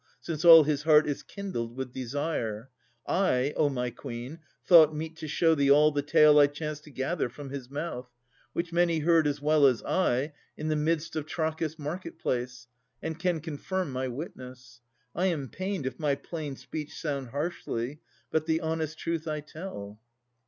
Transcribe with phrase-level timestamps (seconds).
[0.19, 2.71] Since all his heart is kindled with desire.
[3.05, 4.39] I, O my Queen!
[4.65, 8.09] thought meet to show thee all The tale I chanced to gather from his mouth,
[8.51, 12.65] Which many heard as well as I, i' the midst Of Trachis' market place,
[12.99, 14.81] and can confirm My witness.
[15.13, 17.99] I am pained if my plain speech Sound harshly,
[18.31, 19.99] but the honest truth I tell.